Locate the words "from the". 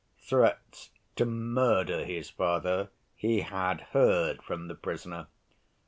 4.41-4.73